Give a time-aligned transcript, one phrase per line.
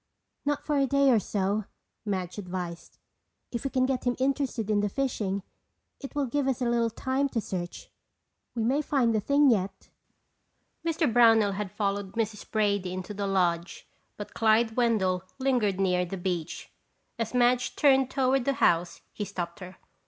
[0.47, 1.65] "Not for a day or so,"
[2.05, 2.97] Madge advised.
[3.51, 5.43] "If we can get him interested in the fishing
[5.99, 7.91] it will give us a little time to search.
[8.55, 9.89] We may find the thing yet."
[10.83, 11.05] Mr.
[11.13, 12.49] Brownell had followed Mrs.
[12.49, 13.87] Brady into the lodge
[14.17, 16.73] but Clyde Wendell lingered near the beach.
[17.19, 19.77] As Madge turned toward the house he stopped her.